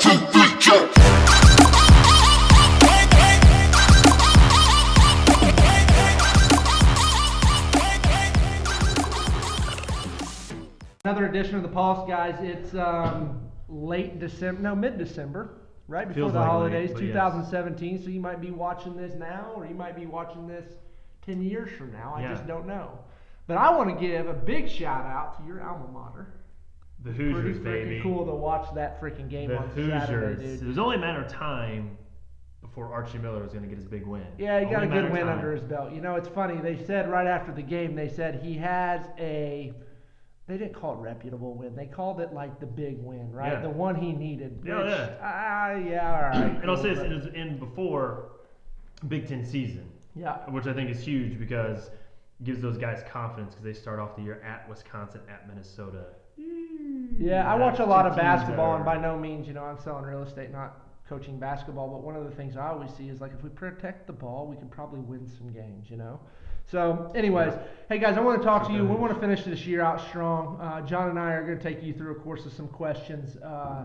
[0.00, 0.90] two, three, jump.
[11.04, 12.36] Another edition of the Pulse, guys.
[12.40, 15.54] It's um, late December, no, mid December,
[15.88, 17.12] right before Feels the like late, holidays, but yes.
[17.14, 18.02] 2017.
[18.02, 20.66] So you might be watching this now, or you might be watching this
[21.24, 22.12] 10 years from now.
[22.16, 22.28] I Yeah.
[22.34, 22.98] just don't know.
[23.46, 26.26] But I want to give a big shout out to your alma mater.
[27.02, 28.00] The Pretty Hoosiers, freaking baby.
[28.02, 30.02] cool to watch that freaking game The on Hoosiers.
[30.02, 30.68] Saturday, It dude.
[30.68, 31.96] was only a matter of time
[32.60, 34.26] before Archie Miller was going to get his big win.
[34.38, 35.38] Yeah, he got Only a matter good of win time.
[35.38, 35.92] under his belt.
[35.92, 36.60] You know, it's funny.
[36.60, 39.72] They said right after the game, they said he has a.
[40.46, 41.76] They didn't call it reputable win.
[41.76, 43.52] They called it like the big win, right?
[43.52, 43.60] Yeah.
[43.62, 44.60] The one he needed.
[44.66, 45.10] Yeah, which, yeah.
[45.22, 46.58] Ah, yeah, all right.
[46.62, 48.32] And I'll say this, it was in before
[49.08, 50.38] Big Ten season, Yeah.
[50.50, 54.16] which I think is huge because it gives those guys confidence because they start off
[54.16, 56.06] the year at Wisconsin, at Minnesota.
[57.20, 60.04] Yeah, I watch a lot of basketball, and by no means, you know, I'm selling
[60.04, 61.88] real estate, not coaching basketball.
[61.88, 64.46] But one of the things I always see is like if we protect the ball,
[64.46, 66.18] we can probably win some games, you know.
[66.66, 67.52] So, anyways,
[67.90, 68.86] hey guys, I want to talk to you.
[68.86, 70.58] We want to finish this year out strong.
[70.62, 73.36] Uh, John and I are going to take you through a course of some questions.
[73.36, 73.84] Uh,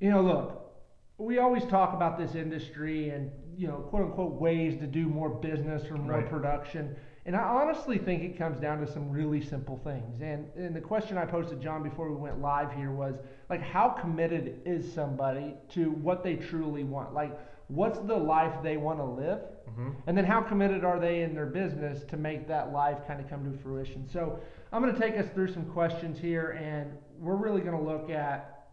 [0.00, 0.72] you know, look,
[1.18, 5.28] we always talk about this industry and you know, quote unquote, ways to do more
[5.28, 6.30] business or more Right.
[6.30, 6.96] production.
[7.26, 10.20] And I honestly think it comes down to some really simple things.
[10.20, 13.16] And and the question I posed to John before we went live here was
[13.48, 17.14] like, how committed is somebody to what they truly want?
[17.14, 19.40] Like, what's the life they want to live?
[19.70, 19.90] Mm-hmm.
[20.06, 23.28] And then how committed are they in their business to make that life kind of
[23.28, 24.06] come to fruition?
[24.06, 24.38] So
[24.72, 28.10] I'm going to take us through some questions here, and we're really going to look
[28.10, 28.66] at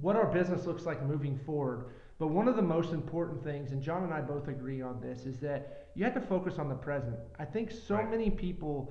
[0.00, 1.86] what our business looks like moving forward.
[2.18, 5.26] But one of the most important things, and John and I both agree on this,
[5.26, 7.16] is that you have to focus on the present.
[7.38, 8.10] I think so Right.
[8.10, 8.90] many people,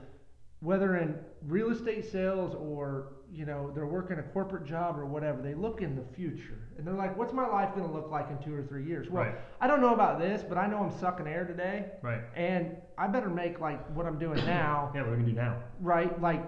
[0.59, 5.41] whether in real estate sales or you know they're working a corporate job or whatever,
[5.41, 8.29] they look in the future and they're like, "What's my life going to look like
[8.29, 9.35] in two or three years?" Well, Right.
[9.59, 12.21] I don't know about this, but I know I'm sucking air today, Right.
[12.35, 15.57] and I better make like what I'm doing now, Yeah, what we to do now?
[15.81, 16.19] right?
[16.21, 16.43] Like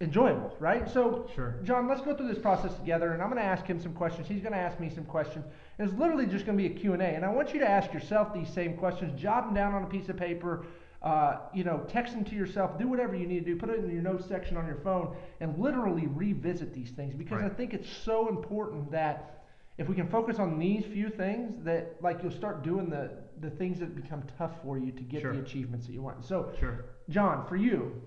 [0.00, 0.88] enjoyable, right?
[0.88, 1.54] So Sure.
[1.62, 4.26] John, let's go through this process together, and I'm going to ask him some questions.
[4.28, 5.44] He's going to ask me some questions.
[5.82, 6.98] It's literally just going to be a Q&A.
[6.98, 9.20] And I want you to ask yourself these same questions.
[9.20, 10.66] Jot them down on a piece of paper.
[11.02, 12.78] Uh, you know, text them to yourself.
[12.78, 13.56] Do whatever you need to do.
[13.56, 17.42] Put it in your notes section on your phone, and literally revisit these things because
[17.42, 19.42] I think it's so important that
[19.78, 23.10] if we can focus on these few things, that like you'll start doing the
[23.40, 25.32] the things that become tough for you to get Sure.
[25.32, 26.24] the achievements that you want.
[26.24, 26.84] So, Sure.
[27.08, 28.00] John, for you,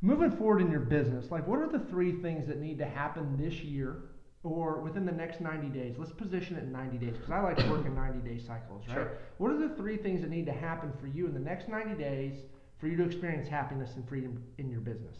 [0.00, 3.36] moving forward in your business, like what are the three things that need to happen
[3.36, 4.04] this year
[4.48, 5.96] or within the next 90 days?
[5.98, 8.82] Let's position it in 90 days because I like to work in 90 day cycles,
[8.88, 8.94] right?
[8.94, 9.12] Sure.
[9.38, 11.94] What are the three things that need to happen for you in the next 90
[12.02, 12.34] days
[12.78, 15.16] for you to experience happiness and freedom in your business?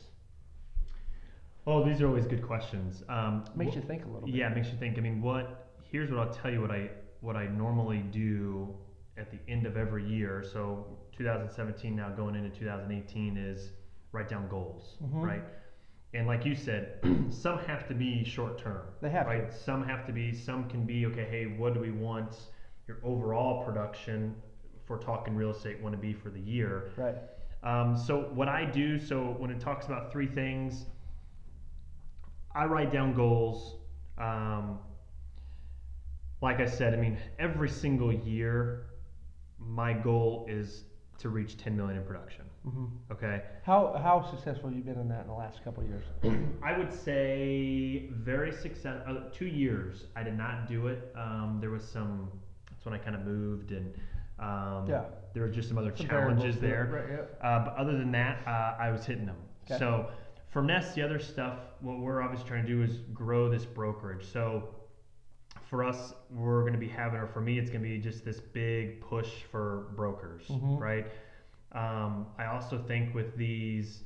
[1.67, 3.03] Oh, these are always good questions.
[3.09, 4.35] Um, Makes wh- you think a little bit.
[4.35, 4.97] Yeah, it makes you think.
[4.97, 5.71] I mean, what?
[5.91, 6.61] Here's what I'll tell you.
[6.61, 6.91] What I
[7.21, 8.75] what I normally do
[9.19, 10.45] at the end of every year.
[10.53, 13.71] So 2017 now going into 2018 is
[14.13, 15.23] write down goals, Mhm.
[15.23, 15.43] right?
[16.15, 18.83] And like you said, some have to be short term.
[19.01, 19.31] They have to.
[19.31, 19.53] right?
[19.53, 20.33] Some have to be.
[20.33, 21.27] Some can be okay.
[21.31, 22.35] Hey, what do we want
[22.87, 24.35] your overall production?
[24.89, 26.91] for we're talking real estate, want to be for the year.
[26.97, 27.17] Right.
[27.63, 30.87] Um, so what I do, so when it talks about three things,
[32.55, 33.77] I write down goals.
[34.17, 34.79] Um,
[36.41, 38.87] like I said, I mean, every single year,
[39.59, 40.85] my goal is
[41.19, 42.48] to reach 10 million in production.
[42.71, 45.89] Hmm Okay, How, how successful have you been in that in the last couple of
[45.89, 46.05] years?
[46.63, 49.03] I would say very success.
[49.07, 51.11] Uh, two years, I did not do it.
[51.17, 52.31] Um, there was some.
[52.71, 53.95] That's when I kind of moved, and
[54.39, 55.05] um, Yeah.
[55.33, 56.89] there were just some other Some challenges there.
[56.93, 57.39] Right, yep.
[57.43, 59.37] Uh, but other than that, uh, I was hitting them.
[59.65, 59.79] Okay.
[59.79, 60.11] So
[60.49, 64.25] for Nest, the other stuff, what we're obviously trying to do is grow this brokerage.
[64.27, 64.65] So
[65.65, 68.25] for us, we're going to be having, or for me, it's going to be just
[68.25, 70.79] this big push for brokers, Mhm.
[70.81, 71.07] right?
[71.73, 74.05] Um, I also think with these,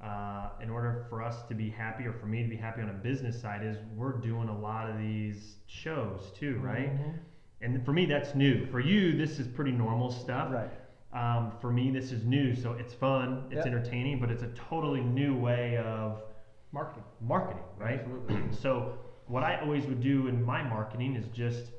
[0.00, 2.90] uh, in order for us to be happy, or for me to be happy on
[2.90, 6.92] a business side, is we're doing a lot of these shows too, right?
[6.92, 7.18] Mhm.
[7.60, 8.66] And for me, that's new.
[8.66, 10.50] For you, this is pretty normal stuff.
[10.52, 10.70] Right.
[11.12, 13.66] Um, for me, this is new, so it's fun, it's Yep.
[13.66, 16.20] entertaining, but it's a totally new way of
[16.72, 17.04] Marketing.
[17.20, 18.00] marketing, right?
[18.00, 18.52] Absolutely.
[18.52, 21.70] so, what I always would do in my marketing is just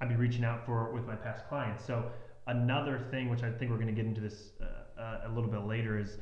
[0.00, 1.84] I'd be reaching out for with my past clients.
[1.84, 2.10] So,
[2.46, 5.50] another thing, which I think we're going to get into this uh, uh, a little
[5.50, 6.18] bit later, is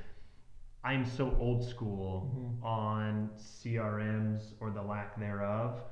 [0.85, 2.65] I'm so old school Mhm.
[2.65, 5.83] on CRMs or the lack thereof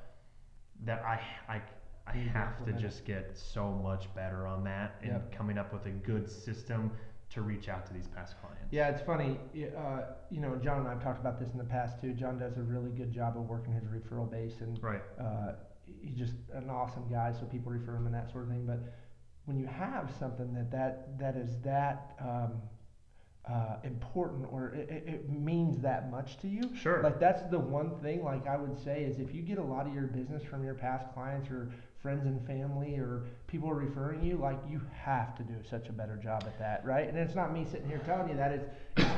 [0.84, 1.62] that I I
[2.08, 5.32] I Need to have to just get so much better on that and Yep.
[5.32, 6.92] coming up with a good system
[7.30, 8.72] to reach out to these past clients.
[8.72, 9.40] Yeah, it's funny.
[9.76, 12.14] Uh, you know, John and I have talked about this in the past too.
[12.14, 15.02] John does a really good job of working his referral base, and Right.
[15.18, 17.32] uh, he's just an awesome guy.
[17.32, 18.64] So people refer him and that sort of thing.
[18.66, 18.78] But
[19.46, 22.60] when you have something that that that is that um,
[23.48, 27.00] uh, important, or it, it, it means that much to you, Sure.
[27.02, 28.24] like that's the one thing.
[28.24, 30.74] Like I would say is if you get a lot of your business from your
[30.74, 31.70] past clients or
[32.00, 35.92] friends and family or people are referring you, like you have to do such a
[35.92, 37.08] better job at that, right?
[37.08, 38.52] And it's not me sitting here telling you that.
[38.52, 38.66] It's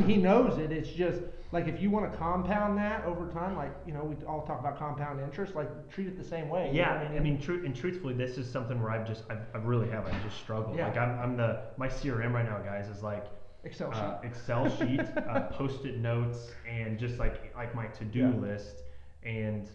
[0.07, 0.73] he knows it.
[0.73, 1.21] It's just
[1.53, 4.61] like if you want to compound that over time, like you know we all talk
[4.61, 6.71] about compound interest, like treat it the same way.
[6.73, 9.59] Yeah, what I mean, true and truthfully, this is something where I've just, I've, I
[9.59, 10.77] really have, I just struggled.
[10.77, 10.87] Yeah.
[10.89, 13.27] Like I'm, I'm the, my CRM right now, guys, is like
[13.65, 14.01] Excel sheet.
[14.01, 18.29] uh, Excel sheet, uh, post-it notes, and just like, like my to-do Yeah.
[18.41, 18.83] list.
[19.25, 19.69] And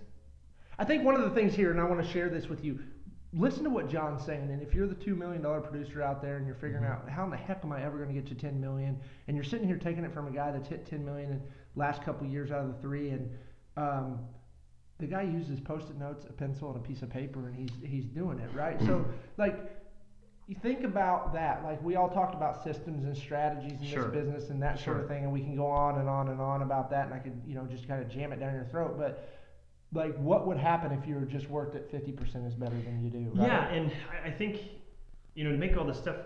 [0.80, 2.80] I think one of the things here, and I want to share this with you.
[3.36, 6.38] Listen to what John's saying, and if you're the two million dollar producer out there
[6.38, 6.92] and you're figuring Mhm.
[6.92, 9.36] out how in the heck am I ever going to get to ten million, and
[9.36, 12.04] you're sitting here taking it from a guy that's hit ten million in the last
[12.04, 13.32] couple years out of the three, and
[13.76, 14.20] um,
[15.00, 18.06] the guy uses post-it notes, a pencil, and a piece of paper, and he's he's
[18.06, 18.80] doing it right.
[18.84, 19.04] So
[19.38, 19.60] like,
[20.46, 21.64] you think about that.
[21.64, 24.04] Like we all talked about systems and strategies in Sure.
[24.04, 26.40] this business and that sort of thing, and we can go on and on and
[26.40, 28.66] on about that, and I could you know just kind of jam it down your
[28.66, 29.28] throat, but
[29.94, 33.10] like what would happen if you were just worked at 50% is better than you
[33.10, 33.48] do right?
[33.48, 33.92] yeah, and
[34.26, 34.60] I, think,
[35.36, 36.18] you know, to make all this stuff,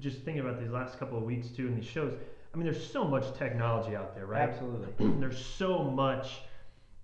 [0.00, 2.14] just thinking about these last couple of weeks too, and these shows,
[2.52, 4.48] I mean, there's so much technology out there, right?
[4.48, 4.88] absolutely
[5.20, 6.40] there's so much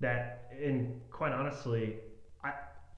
[0.00, 1.96] that, and quite honestly,
[2.42, 2.52] I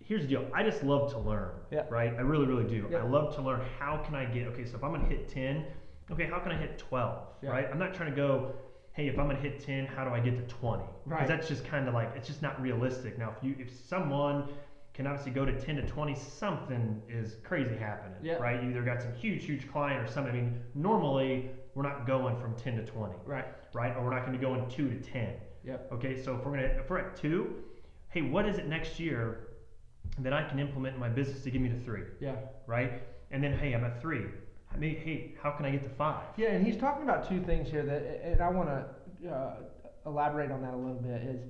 [0.05, 0.47] here's the deal.
[0.55, 1.53] I just love to learn.
[1.71, 1.85] Yeah.
[1.89, 2.15] Right.
[2.17, 2.87] I really, really do.
[2.91, 2.99] Yeah.
[2.99, 3.63] I love to learn.
[3.79, 4.47] How can I get?
[4.49, 5.65] Okay, so if I'm gonna hit ten,
[6.11, 7.27] okay, how can I hit twelve?
[7.43, 7.51] Yeah.
[7.51, 7.69] Right.
[7.71, 8.53] I'm not trying to go.
[8.95, 10.85] Hey, if I'm gonna hit ten, how do I get to twenty?
[11.05, 11.19] Right.
[11.21, 13.19] Because that's just kind of like it's just not realistic.
[13.19, 14.49] Now, if you if someone
[14.95, 18.35] can obviously go to 10 to 20 something is crazy happening Yeah.
[18.35, 22.07] right you either got some huge huge client or something i mean normally we're not
[22.07, 23.45] going from 10 to 20 right
[23.75, 23.95] right?
[23.97, 25.35] Or we're not going to be going two to ten.
[25.65, 25.93] Yep.
[25.93, 27.57] Okay, so if we're gonna if we're at two,
[28.09, 29.49] hey, what is it next year
[30.21, 32.37] that I can implement in my business to get me to three, yeah
[32.67, 33.03] right?
[33.31, 34.27] And then hey, I'm at three.
[34.81, 36.25] Hey, how can I get to five?
[36.37, 39.55] yeah and he's talking about two things here that and i want to uh,
[40.07, 41.41] elaborate on that a little bit is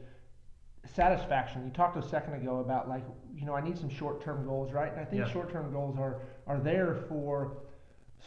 [0.84, 3.04] satisfaction you talked a second ago about like
[3.34, 5.32] you know i need some short-term goals right and i think Yeah.
[5.32, 7.56] short-term goals are are there for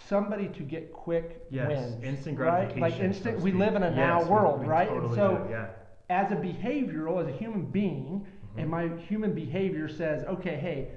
[0.07, 3.83] somebody to get quick Yes, wins instant right like gratification, so instant we live in
[3.83, 5.67] a Yes, now world right and so do, yeah.
[6.09, 8.61] as a behavioral, as a human being, Mhm.
[8.61, 10.89] and my human behavior says, okay, hey,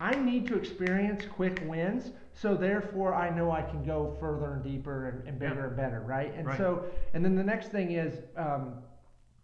[0.00, 4.62] I need to experience quick wins, so therefore I know I can go further and
[4.62, 5.66] deeper and, and bigger Yeah.
[5.68, 6.32] and better, right?
[6.36, 6.58] And Right.
[6.58, 6.84] so,
[7.14, 8.74] and then the next thing is, um,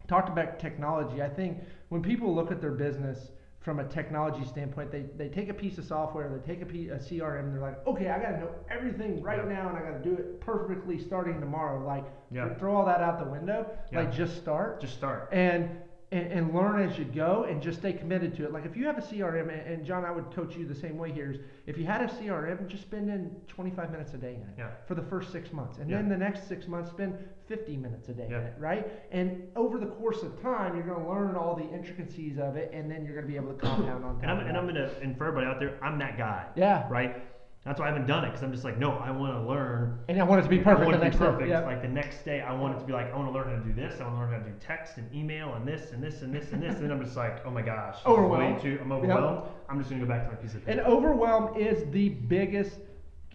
[0.08, 1.22] talked about technology.
[1.22, 1.58] I think
[1.88, 3.30] when people look at their business
[3.60, 6.88] from a technology standpoint, they, they take a piece of software, they take a, P,
[6.88, 9.52] a CRM, and they're like, okay, I got to know everything right Yeah.
[9.54, 11.86] now, and I got to do it perfectly starting tomorrow.
[11.86, 12.52] Like, Yeah.
[12.54, 13.66] throw all that out the window.
[13.92, 15.28] Like, just start Just start.
[15.32, 15.70] and,
[16.12, 18.52] and and learn as you go and just stay committed to it.
[18.52, 20.98] Like if you have a CRM, and, and John, I would coach you the same
[20.98, 21.32] way here.
[21.32, 24.54] Is if you had a CRM, just spend in 25 minutes a day in it
[24.58, 24.68] Yeah.
[24.86, 25.96] for the first six months, and Yeah.
[25.96, 27.14] then the next six months spend
[27.48, 28.38] 50 minutes a day Yeah.
[28.40, 28.86] in it, right?
[29.10, 32.70] And over the course of time, you're going to learn all the intricacies of it,
[32.72, 34.22] and then you're going to be able to compound on top.
[34.22, 34.56] And I'm and.
[34.56, 36.46] I'm gonna and for everybody out there, I'm that guy.
[36.56, 37.16] yeah, Right.
[37.64, 40.00] That's why I haven't done it because I'm just like, no, I want to learn
[40.08, 41.18] and I want it to be I perfect want it to be day.
[41.18, 41.48] perfect.
[41.48, 41.60] Yeah.
[41.64, 43.62] Like the next day, I want it to be like, I want to learn how
[43.62, 44.00] to do this.
[44.00, 46.34] I want to learn how to do text and email and this and this and
[46.34, 46.74] this and this.
[46.74, 48.60] and then I'm just like, oh my gosh, Overwhelmed.
[48.60, 49.42] Too, I'm overwhelmed.
[49.69, 50.81] I'm just gonna go back to my piece of paper.
[50.81, 52.81] And overwhelm is the biggest,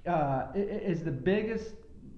[0.05, 1.75] uh, i- i- is the biggest,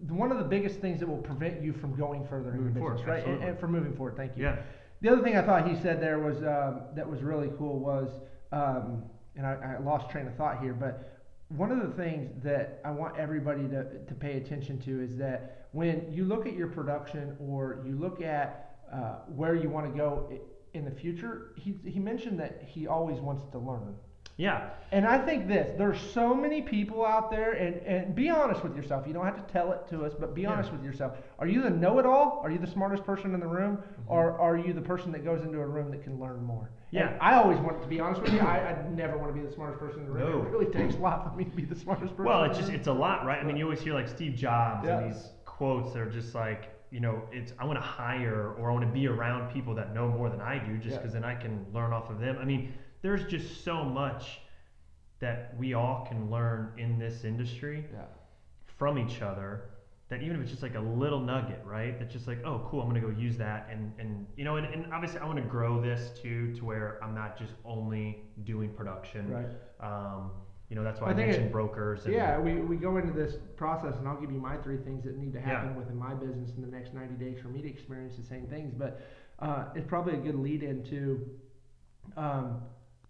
[0.07, 2.95] one of the biggest things that will prevent you from going further in Moving forward,
[2.97, 3.27] business, right?
[3.27, 4.43] And, and for moving forward, thank you.
[4.45, 4.55] yeah.
[5.01, 8.09] The other thing I thought he said there was um, that was really cool was,
[8.51, 9.03] um,
[9.35, 11.18] and I, I lost train of thought here, but
[11.49, 15.67] one of the things that I want everybody to, to pay attention to is that
[15.71, 19.97] when you look at your production or you look at uh, where you want to
[19.97, 20.31] go
[20.73, 23.95] in the future, he, he mentioned that he always wants to learn.
[24.37, 24.69] Yeah.
[24.91, 28.73] And I think this, there's so many people out there, and, and be honest with
[28.75, 29.05] yourself.
[29.05, 30.51] You don't have to tell it to us, but be Yeah.
[30.51, 31.17] honest with yourself.
[31.39, 32.39] Are you the know it all?
[32.41, 33.77] Are you the smartest person in the room?
[33.77, 34.11] Mm-hmm.
[34.11, 36.69] Or are you the person that goes into a room that can learn more?
[36.91, 37.09] Yeah.
[37.09, 38.39] And I always want to be honest with you.
[38.39, 40.43] I, I never want to be the smartest person in the room.
[40.43, 40.47] No.
[40.47, 42.25] It really takes a lot for me to be the smartest person.
[42.25, 43.39] Well, it's just it's a lot, right?
[43.39, 44.99] I mean, you always hear like Steve Jobs Yeah.
[44.99, 48.71] and these quotes that are just like, you know, it's I want to hire or
[48.71, 50.97] I want to be around people that know more than I do, just Yeah.
[50.97, 52.37] because then I can learn off of them.
[52.41, 54.41] I mean, there's just so much
[55.19, 58.05] that we all can learn in this industry yeah.
[58.77, 59.65] from each other
[60.09, 61.97] that even if it's just like a little nugget, right?
[61.99, 64.65] That's just like, oh, cool, I'm gonna go use that, and and you know, and,
[64.73, 68.71] and obviously I want to grow this too to where I'm not just only doing
[68.71, 69.31] production.
[69.31, 69.45] Right.
[69.79, 70.31] Um,
[70.69, 72.05] you know, that's why I I, mentioned it- brokers.
[72.05, 75.03] And, Yeah, we, we go into this process, and I'll give you my three things
[75.05, 77.67] that need to happen within my business in the next 90 days for me to
[77.67, 78.71] experience the same things.
[78.77, 79.01] But
[79.39, 81.27] uh, it's probably a good lead into
[82.15, 82.61] um,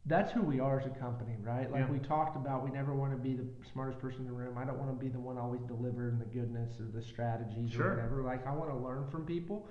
[0.10, 1.72] that's who we are as a company, right?
[1.72, 1.92] Like Yeah.
[1.92, 4.58] we talked about, we never want to be the smartest person in the room.
[4.58, 7.88] I don't want to be the one always delivering the goodness or the strategies Sure.
[7.92, 8.24] or whatever.
[8.24, 9.68] Like I want to learn from people,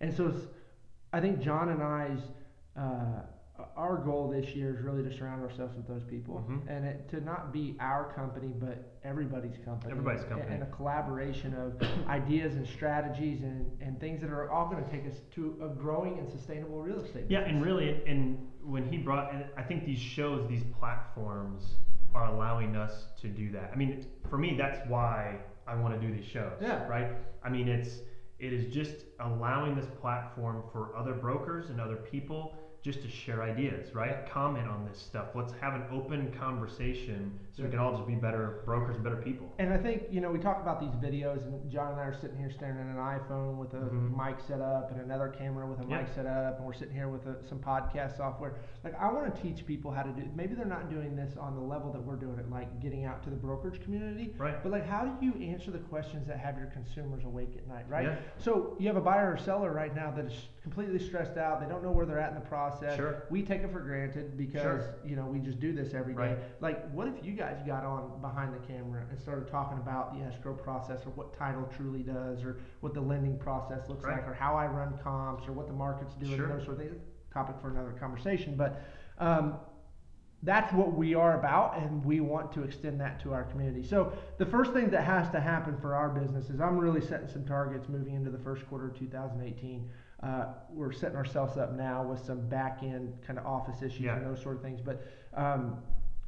[0.00, 0.46] and so it's,
[1.12, 2.20] I think John and I's.
[2.76, 3.22] Uh,
[3.76, 6.60] our goal this year is really to surround ourselves with those people Mhm.
[6.68, 10.54] and it, to not be our company but everybody's company Everybody's and- company.
[10.54, 14.90] and a collaboration of ideas and strategies and, and things that are all going to
[14.90, 17.56] take us to a growing and sustainable real estate Yeah, business.
[17.56, 21.76] and really, and when he brought, and I think these shows, these platforms,
[22.14, 23.70] are allowing us to do that.
[23.72, 26.52] I mean, for me, that's why I want to do these shows.
[26.60, 26.86] Yeah.
[26.88, 27.12] Right.
[27.44, 28.00] I mean, it's
[28.40, 33.42] it is just allowing this platform for other brokers and other people just to share
[33.42, 34.26] ideas, right?
[34.30, 35.28] Comment on this stuff.
[35.34, 39.16] Let's have an open conversation so we can all just be better brokers and better
[39.16, 39.52] people.
[39.58, 42.14] And I think, you know, we talk about these videos, and John and I are
[42.18, 44.16] sitting here staring at an iPhone with a Mhm.
[44.16, 45.98] mic set up and another camera with a Yeah.
[45.98, 48.54] mic set up, and we're sitting here with a, some podcast software.
[48.82, 51.54] Like, I want to teach people how to do Maybe they're not doing this on
[51.54, 54.34] the level that we're doing it, like getting out to the brokerage community.
[54.38, 54.62] Right.
[54.62, 57.84] But, like, how do you answer the questions that have your consumers awake at night,
[57.88, 58.04] right?
[58.06, 58.16] Yeah.
[58.38, 61.60] So, you have a buyer or seller right now that is completely stressed out.
[61.60, 62.96] They don't know where they're at in the process.
[62.96, 63.24] Sure.
[63.30, 64.94] We take it for granted because, Sure.
[65.04, 66.34] you know, we just do this every day.
[66.34, 66.38] Right.
[66.60, 70.20] Like, what if you guys got on behind the camera and started talking about the
[70.24, 74.18] escrow process or what title truly does or what the lending process looks Right.
[74.18, 76.48] like or how I run comps or what the market's doing, Sure.
[76.48, 77.00] those sort of things.
[77.32, 78.54] Topic for another conversation.
[78.56, 78.82] But
[79.18, 79.54] um,
[80.42, 83.82] that's what we are about and we want to extend that to our community.
[83.82, 87.28] So the first thing that has to happen for our business is I'm really setting
[87.28, 89.88] some targets moving into the first quarter of 2018.
[90.22, 94.16] Uh, we're setting ourselves up now with some back end kind of office issues Yeah.
[94.16, 94.80] and those sort of things.
[94.82, 95.02] But
[95.34, 95.78] um,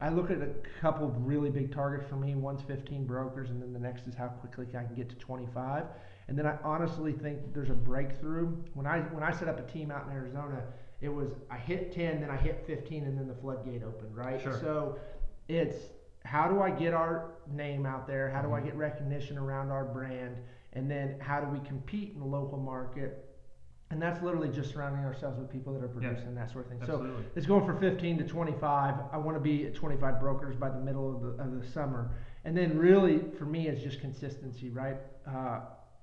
[0.01, 0.49] I look at a
[0.81, 2.35] couple of really big targets for me.
[2.35, 5.85] One's 15 brokers, and then the next is how quickly I can get to 25.
[6.29, 8.47] And then I honestly think there's a breakthrough.
[8.75, 10.63] When I when I set up a team out in Arizona,
[11.03, 14.17] it was I hit 10, then I hit 15, and then the floodgate opened.
[14.17, 14.41] Right.
[14.41, 14.59] Sure.
[14.59, 14.99] So
[15.49, 15.77] it's
[16.25, 18.31] how do I get our name out there?
[18.31, 18.65] How do I Mhm.
[18.65, 20.37] get recognition around our brand?
[20.73, 23.29] And then how do we compete in the local market?
[23.93, 26.09] And that's literally just surrounding ourselves with people that are Yeah.
[26.09, 26.81] producing that sort of thing.
[26.87, 27.07] So
[27.37, 28.95] it's going from 15 to 25.
[29.13, 32.11] I want to be at 25 brokers by the middle of the, of the summer.
[32.47, 34.97] And then really for me, it's just consistency, right?
[35.27, 35.61] Uh,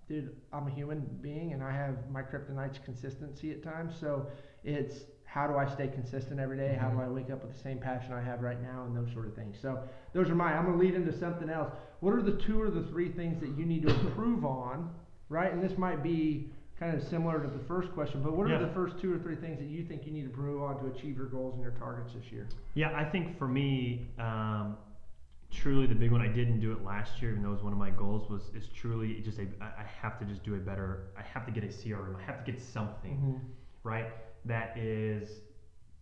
[0.08, 3.96] dude, I'm a human being and I have my kryptonite's consistency at times.
[4.00, 4.28] So
[4.64, 6.76] it's how do I stay consistent every day?
[6.80, 7.06] How do Mhm.
[7.06, 9.34] I wake up with the same passion I have right now and those sort of
[9.34, 9.58] things.
[9.60, 9.82] So
[10.14, 10.56] those are mine.
[10.56, 11.72] I'm going to lead into something else.
[12.02, 14.92] What are the two or the three things that you need to improve on,
[15.30, 15.52] right?
[15.52, 18.60] And this might be kind of similar to the first question, but what are Yeah.
[18.60, 20.86] the first two or three things that you think you need to improve on to
[20.88, 22.48] achieve your goals and your targets this year?
[22.74, 24.78] Yeah, I think for me, um,
[25.52, 26.22] truly the big one.
[26.22, 28.30] I didn't do it last year, even though it was one of my goals.
[28.30, 31.08] Was is truly just a I have to just do a better.
[31.18, 32.16] I have to get a CRM.
[32.16, 33.42] I have to get something
[33.84, 34.08] right
[34.46, 35.42] that is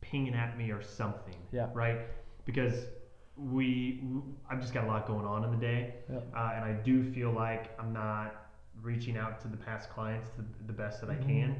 [0.01, 1.35] pinging at me or something.
[1.51, 1.69] Yeah.
[1.73, 2.01] Right.
[2.45, 2.87] Because
[3.35, 4.03] we,
[4.49, 6.27] I've just got a lot going on in the day, Yep.
[6.35, 8.46] uh, and I do feel like I'm not
[8.81, 11.23] reaching out to the past clients to the best that Mhm.
[11.23, 11.59] I can.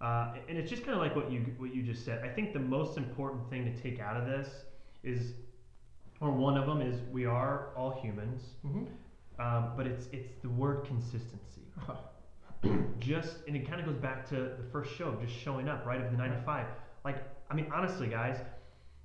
[0.00, 2.22] Uh, and it's just kind of like what you what you just said.
[2.24, 4.64] I think the most important thing to take out of this
[5.02, 5.34] is,
[6.20, 8.84] or one of them is, we are all humans, Mm-hmm.
[9.40, 11.62] um, but it's it's the word consistency.
[12.98, 15.84] just and it kind of goes back to the first show, of just showing up,
[15.86, 16.00] right?
[16.00, 16.66] Of the 95.
[17.04, 18.38] Like, I mean, honestly, guys,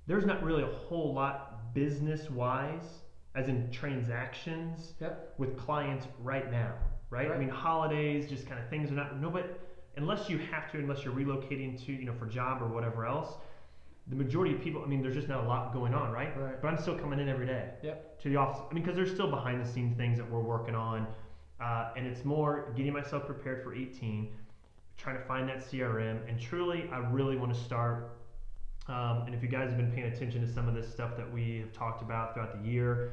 [0.06, 3.02] there's not really a whole lot business wise,
[3.34, 5.34] as in transactions Yep.
[5.38, 6.72] with clients right now,
[7.10, 7.30] right?
[7.30, 9.60] I mean, holidays, just kind of things are not No, but
[9.96, 13.34] unless you have to, unless you're relocating to, you know, for job or whatever else.
[14.06, 16.36] The majority of people, I mean, there's just not a lot going on, right?
[16.36, 16.60] Right.
[16.60, 18.20] But I'm still coming in every day Yep.
[18.22, 18.62] to the office.
[18.70, 21.06] I mean, because there's still behind the scenes things that we're working on,
[21.60, 24.32] uh, and it's more getting myself prepared for 18,
[24.96, 28.16] trying to find that CRM, and truly, I really want to start.
[28.88, 31.30] Um, and if you guys have been paying attention to some of this stuff that
[31.30, 33.12] we have talked about throughout the year,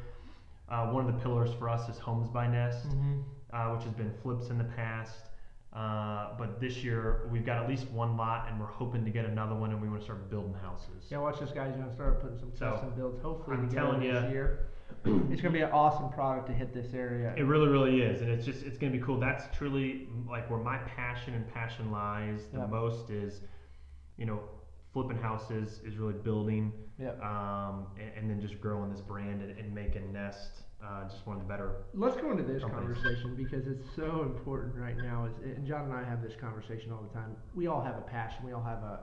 [0.69, 3.19] uh, one of the pillars for us is Homes by Nest, Mm-hmm.
[3.53, 5.29] Uh, which has been flips in the past.
[5.73, 9.25] Uh, but this year we've got at least one lot, and we're hoping to get
[9.25, 11.05] another one, and we want to start building houses.
[11.09, 13.21] Yeah, watch this guy's gonna start putting some So, custom builds.
[13.21, 14.29] Hopefully, I'm together telling this ya.
[14.29, 14.59] year.
[15.29, 17.33] it's gonna be an awesome product to hit this area.
[17.37, 19.19] It really, really is, and it's just it's gonna be cool.
[19.19, 22.65] That's truly mm, like where my passion and passion lies the Yeah.
[22.67, 23.41] most is,
[24.17, 24.39] you know,
[24.97, 27.09] flipping houses is really building, Yeah.
[27.21, 31.37] um, and, and then just growing this brand and, and making Nest uh, just one
[31.37, 31.83] of the better.
[31.93, 32.95] Let's go into this Companies.
[32.97, 35.25] conversation because it's so important right now.
[35.25, 37.35] Is and John and I have this conversation all the time.
[37.55, 38.43] We all have a passion.
[38.45, 38.99] We all have a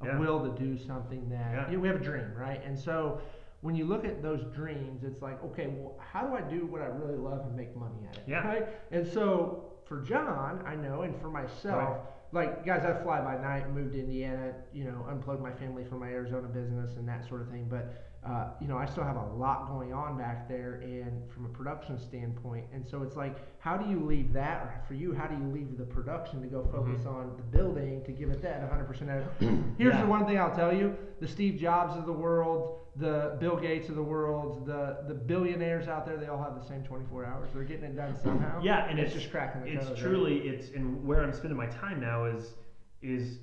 [0.00, 0.18] a, a Yeah.
[0.18, 1.70] will to do something that Yeah.
[1.70, 2.62] you know, we have a dream, right?
[2.66, 3.20] And so
[3.62, 6.82] when you look at those dreams, it's like, okay, well, how do I do what
[6.82, 8.24] I really love and make money at it?
[8.26, 8.46] Yeah.
[8.46, 8.66] Right.
[8.90, 11.98] And so for John, I know, and for myself,
[12.32, 16.00] like guys, I fly by night, moved to Indiana, you know, unplugged my family from
[16.00, 17.66] my Arizona business and that sort of thing.
[17.68, 21.44] But uh, you know, I still have a lot going on back there, and from
[21.44, 25.12] a production standpoint, and so it's like, how do you leave that, or for you,
[25.12, 28.40] how do you leave the production to go focus on the building to give it
[28.42, 29.24] that 100% of
[29.78, 30.02] Here's Yeah.
[30.02, 33.88] the one thing I'll tell you: the Steve Jobs of the world, the Bill Gates
[33.88, 37.50] of the world, the the billionaires out there, they all have the same 24 hours.
[37.52, 38.60] They're getting it done somehow.
[38.62, 40.00] Yeah, and it's, it's, just cracking the it's code, right?
[40.00, 42.54] truly it's and where I'm spending my time now is
[43.00, 43.38] is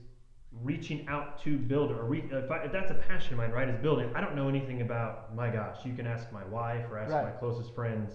[0.64, 2.00] reaching out to builder.
[2.00, 4.10] Or re, if, I, if that's a passion of mine, right, is building.
[4.16, 5.36] I don't know anything about.
[5.36, 7.26] My gosh, you can ask my wife or ask Right.
[7.26, 8.14] my closest friends.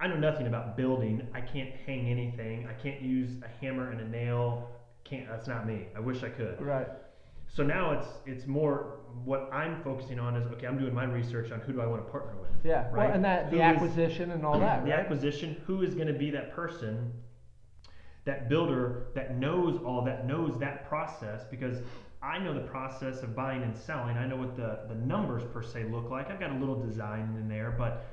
[0.00, 1.26] I know nothing about building.
[1.34, 2.66] I can't hang anything.
[2.68, 4.68] I can't use a hammer and a nail.
[5.04, 5.28] Can't.
[5.28, 5.88] That's not me.
[5.96, 6.60] I wish I could.
[6.60, 6.86] Right.
[7.48, 10.66] So now it's it's more what I'm focusing on is okay.
[10.66, 12.50] I'm doing my research on who do I want to partner with.
[12.62, 12.84] Yeah.
[12.92, 13.06] Right.
[13.06, 14.84] Well, and that the Who is- acquisition and all that.
[14.84, 15.00] the right?
[15.00, 17.12] acquisition who is going to be that person
[18.28, 21.78] that builder that knows all that knows that process because
[22.22, 25.62] i know the process of buying and selling i know what the, the numbers per
[25.62, 28.04] se look like i've got a little design in there but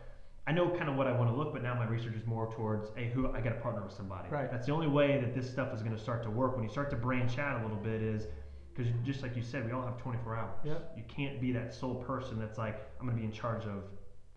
[0.48, 2.50] i know kind of what i want to look but now my research is more
[2.54, 4.50] towards hey who i got to partner with somebody Right.
[4.50, 6.70] that's the only way that this stuff is going to start to work when you
[6.70, 8.28] start to branch out a little bit is
[8.74, 10.92] because just like you said we all have 24 hours Yep.
[10.96, 13.84] you can't be that sole person that's like i'm going to be in charge of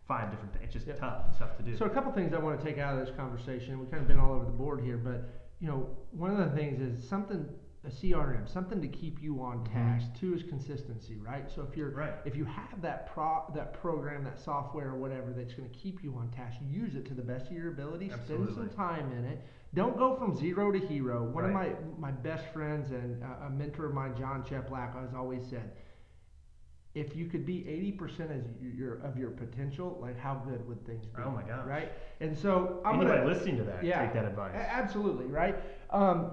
[0.09, 0.99] five different things it's just Yep.
[0.99, 3.07] tough it's tough to do So a couple things I want to take out of
[3.07, 3.79] this conversation.
[3.79, 5.29] We've kind of been all over the board here, but
[5.61, 7.47] you know, one of the things is something
[7.87, 10.07] a CRM, something to keep you on task.
[10.19, 11.49] Two is consistency, right?
[11.55, 11.99] So if you're Mm-hmm.
[12.01, 12.15] Right.
[12.25, 16.03] if you have that pro that program, that software or whatever that's going to keep
[16.03, 18.11] you on task, use it to the best of your ability.
[18.27, 19.41] Spend some time in it.
[19.75, 21.23] Don't go from zero to hero.
[21.25, 25.15] One of my my best friends and uh, a mentor of mine, John Cheplack, has
[25.15, 25.71] always said,
[27.01, 27.59] if you could be
[28.01, 31.23] 80% as your of your potential, like how good would things be?
[31.25, 31.67] Oh my gosh.
[31.67, 31.93] Right?
[32.21, 34.55] And so I'm Anybody gonna listening to that, yeah, take that advice.
[34.55, 35.57] absolutely, right?
[35.91, 36.33] Um,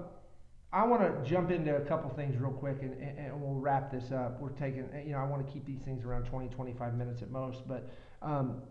[0.72, 3.90] I want to jump into a couple things real quick and, and, and we'll wrap
[3.90, 4.40] this up.
[4.40, 7.30] We're taking, you know, I want to keep these things around 20, 25 minutes at
[7.30, 7.88] most, but
[8.20, 8.62] um,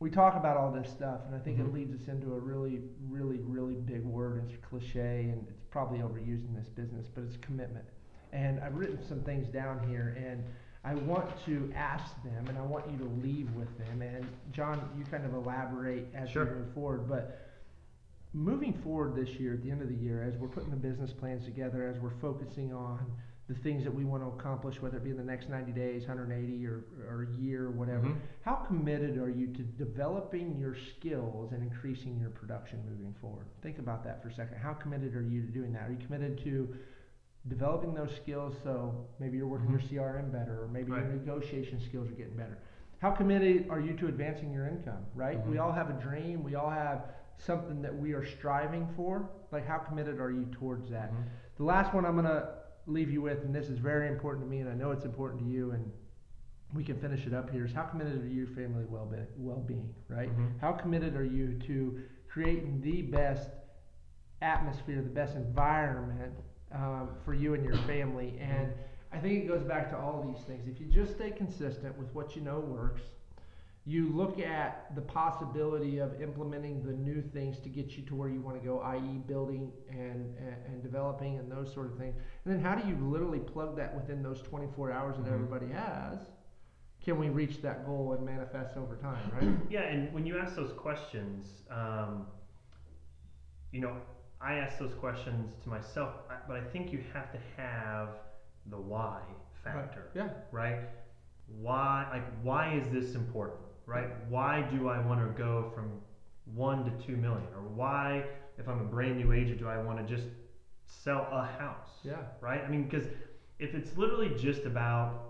[0.00, 1.74] we talk about all this stuff, and I think it Mhm.
[1.74, 4.42] leads us into a really, really, really big word.
[4.44, 7.84] It's cliche, and it's probably overused in this business, but it's commitment.
[8.32, 10.42] And I've written some things down here, and
[10.82, 14.00] I want to ask them, and I want you to leave with them.
[14.02, 16.46] And John, you kind of elaborate as Sure.
[16.46, 17.38] we move forward, but
[18.32, 21.12] moving forward this year, at the end of the year, as we're putting the business
[21.12, 22.98] plans together, as we're focusing on
[23.48, 26.06] the things that we want to accomplish, whether it be in the next 90 days,
[26.06, 28.16] 180, or, or a year, or whatever, Mhm.
[28.42, 33.46] how committed are you to developing your skills and increasing your production moving forward?
[33.60, 34.56] Think about that for a second.
[34.58, 35.88] How committed are you to doing that?
[35.88, 36.76] Are you committed to
[37.48, 42.08] developing those skills so maybe you're working your CRM better, or maybe your negotiation skills
[42.08, 42.58] are getting better?
[42.98, 45.44] How committed are you to advancing your income, right?
[45.46, 45.60] We Mhm.
[45.62, 49.30] all have a dream, we all have something that we are striving for.
[49.50, 51.10] Like, how committed are you towards that?
[51.10, 51.24] Mhm.
[51.56, 54.50] The last one I'm going to leave you with, and this is very important to
[54.50, 55.90] me, and I know it's important to you, and
[56.74, 59.94] we can finish it up here, is how committed are you to family well-being, well-being
[60.08, 60.28] right?
[60.28, 60.58] Mhm.
[60.60, 63.50] How committed are you to creating the best
[64.42, 66.34] atmosphere, the best environment
[66.72, 68.38] um, for you and your family?
[68.40, 68.72] And
[69.12, 70.66] I think it goes back to all these things.
[70.68, 73.02] If you just stay consistent with what you know works,
[73.86, 78.28] you look at the possibility of implementing the new things to get you to where
[78.28, 82.14] you want to go, i.e., building and, and, and developing and those sort of things.
[82.44, 85.32] And then how do you literally plug that within those 24 hours that Mhm.
[85.32, 86.18] everybody has?
[87.02, 89.56] Can we reach that goal and manifest over time, right?
[89.70, 92.26] Yeah, and when you ask those questions, um,
[93.72, 93.96] you know,
[94.40, 96.14] I ask those questions to myself,
[96.48, 98.08] but I think you have to have
[98.66, 99.20] the why
[99.62, 100.30] factor, Yeah.
[100.50, 100.80] right?
[101.46, 104.08] Why, like, why is this important, right?
[104.28, 106.00] Why do I want to go from
[106.54, 108.24] one to two million, or why,
[108.58, 110.28] if I'm a brand new agent, do I want to just
[110.86, 111.90] sell a house?
[112.02, 112.16] Yeah.
[112.40, 112.62] right?
[112.64, 113.06] I mean, because
[113.58, 115.26] if it's literally just about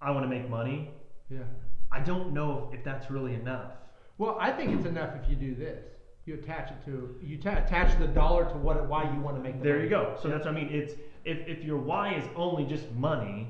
[0.00, 0.90] I want to make money,
[1.28, 1.44] Yeah.
[1.90, 3.72] I don't know if that's really enough.
[4.18, 5.84] Well, I think it's enough if you do this.
[6.26, 9.42] You attach it to you ta- attach the dollar to what why you want to
[9.42, 9.84] make the There money.
[9.84, 10.16] you go.
[10.20, 10.68] So that's what I mean.
[10.72, 13.46] It's if, if your why is only just money,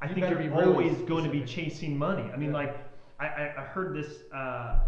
[0.00, 1.70] I You think better you're be really always going to be specific.
[1.72, 2.28] chasing money.
[2.32, 2.56] I mean, Yeah.
[2.56, 2.76] like
[3.20, 4.80] I, I, I heard this uh,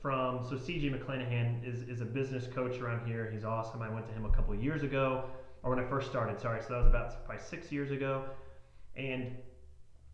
[0.00, 3.30] from so CJ McClanahan is is a business coach around here.
[3.30, 3.82] He's awesome.
[3.82, 5.24] I went to him a couple of years ago,
[5.62, 6.40] or when I first started.
[6.40, 8.24] Sorry, so that was about probably six years ago.
[8.96, 9.32] and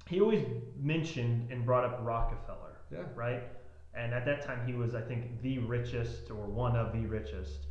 [0.09, 0.45] he always
[0.79, 2.99] mentioned and brought up Rockefeller, Yeah.
[3.17, 3.43] right?
[3.97, 7.67] And at that time, he was, I think, the richest or one of the richest.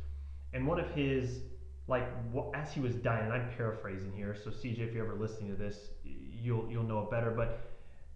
[0.52, 1.40] And one of his,
[1.86, 2.08] like,
[2.54, 5.56] as he was dying, and I'm paraphrasing here, so CJ, if you're ever listening to
[5.56, 7.30] this, you'll you'll know it better.
[7.30, 7.60] But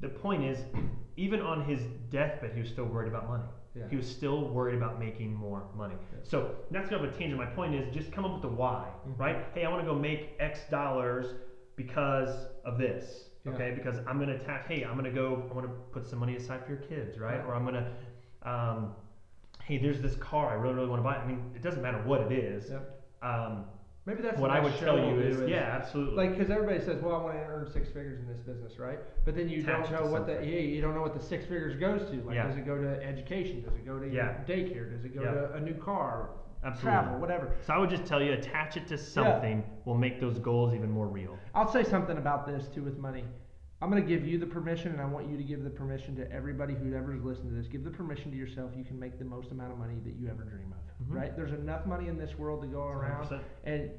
[0.00, 0.58] the point is,
[1.16, 3.44] even on his deathbed, he was still worried about money.
[3.76, 3.84] Yeah.
[3.88, 5.94] He was still worried about making more money.
[6.12, 6.18] Yeah.
[6.24, 7.38] So that's kind of a tangent.
[7.38, 9.18] My point is just come up with the why, Mhm.
[9.18, 9.46] right?
[9.54, 11.34] Hey, I want to go make X dollars
[11.76, 13.29] because of this.
[13.44, 13.52] Yeah.
[13.52, 14.66] Okay, because I'm gonna tap.
[14.68, 15.48] Hey, I'm gonna go.
[15.50, 17.36] I want to put some money aside for your kids, right?
[17.38, 17.46] Right.
[17.46, 17.92] Or I'm gonna.
[18.42, 18.92] Um,
[19.64, 21.16] hey, there's this car I really, really want to buy.
[21.16, 22.70] I mean, it doesn't matter what it is.
[22.70, 23.02] Yep.
[23.22, 23.64] Um,
[24.06, 26.16] Maybe that's what I would tell you do is, yeah, absolutely.
[26.16, 28.98] Like, because everybody says, "Well, I want to earn six figures in this business, right?"
[29.26, 31.44] But then you Attach don't know what the yeah, you don't know what the six
[31.44, 32.16] figures goes to.
[32.22, 32.46] Like, Yeah.
[32.48, 33.62] does it go to education?
[33.62, 34.38] Does it go to Yeah.
[34.48, 34.90] daycare?
[34.90, 35.30] Does it go Yeah.
[35.32, 36.30] to a new car?
[36.62, 36.90] Absolutely.
[36.90, 37.56] Travel, whatever.
[37.66, 39.74] So I would just tell you, attach it to something yeah.
[39.86, 41.38] will make those goals even more real.
[41.54, 43.24] I'll say something about this too with money.
[43.82, 46.14] I'm going to give you the permission, and I want you to give the permission
[46.16, 47.66] to everybody who ever is listening to this.
[47.66, 48.72] Give the permission to yourself.
[48.76, 51.06] You can make the most amount of money that you ever dream of.
[51.06, 51.16] Mhm.
[51.16, 51.34] Right?
[51.34, 53.40] There's enough money in this world to go around, 100%.
[53.64, 53.90] and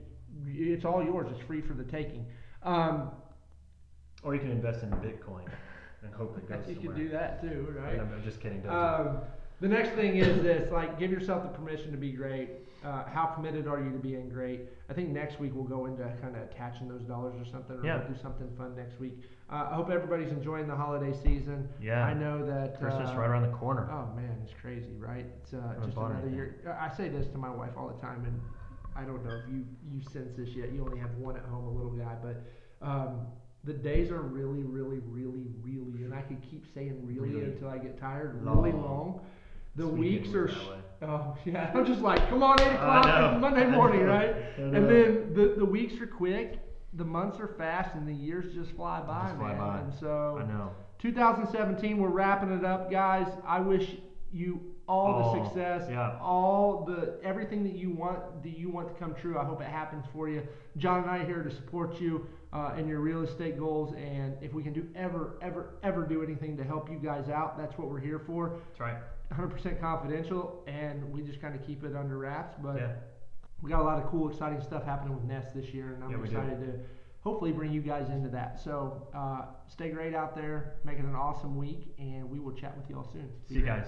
[0.45, 1.29] it's all yours.
[1.31, 2.27] It's free for the taking.
[2.61, 3.11] Um,
[4.23, 5.47] Or you can invest in Bitcoin
[6.03, 6.93] and hope it goes you somewhere.
[6.95, 7.99] can do that too, right?
[7.99, 8.63] I'm, I'm just kidding.
[8.69, 9.21] Um,
[9.61, 12.49] the next thing is this: like, give yourself the permission to be great.
[12.83, 14.61] Uh, how committed are you to being great?
[14.89, 17.85] I think next week we'll go into kind of attaching those dollars or something, or
[17.85, 17.99] Yeah.
[17.99, 19.19] we'll do something fun next week.
[19.51, 21.69] Uh, I hope everybody's enjoying the holiday season.
[21.79, 22.03] Yeah.
[22.03, 23.87] I know that Christmas uh, right around the corner.
[23.91, 25.27] Oh man, it's crazy, right?
[25.43, 26.33] It's uh, just another anything.
[26.33, 26.77] year.
[26.81, 28.41] I say this to my wife all the time, and
[28.95, 30.71] I don't know if you you sense this yet.
[30.73, 32.41] You only have one at home, a little guy, but
[32.81, 33.27] um,
[33.63, 37.69] the days are really, really, really, really, and I could keep saying really, Really until
[37.69, 38.41] I get tired.
[38.43, 38.81] Really long.
[38.81, 39.21] long.
[39.75, 40.49] The weeks are.
[40.49, 43.27] Sh- oh yeah, I'm just like, come on, eight o'clock know.
[43.27, 44.35] on Monday morning, right?
[44.57, 46.59] And then the the weeks are quick,
[46.93, 49.57] the months are fast, and the years just fly by, Just fly man.
[49.57, 49.79] by.
[49.79, 50.39] And so.
[50.41, 50.71] I know.
[50.99, 53.25] 2017, we're wrapping it up, guys.
[53.43, 53.95] I wish
[54.31, 56.19] you all the success, yeah.
[56.21, 59.37] all the everything that you want that you want to come true.
[59.39, 60.43] I hope it happens for you.
[60.77, 64.35] John and I are here to support you uh, in your real estate goals, and
[64.41, 67.77] if we can do ever, ever, ever do anything to help you guys out, that's
[67.77, 68.59] what we're here for.
[68.69, 68.97] That's right.
[69.31, 72.55] 100% confidential, and we just kind of keep it under wraps.
[72.61, 72.93] But Yeah.
[73.61, 76.11] we got a lot of cool, exciting stuff happening with Nest this year, and I'm
[76.11, 76.23] Yeah, do.
[76.23, 76.79] excited to
[77.21, 78.59] hopefully bring you guys into that.
[78.59, 82.75] So uh, stay great out there, make it an awesome week, and we will chat
[82.75, 83.29] with you all soon.
[83.47, 83.87] See you guys.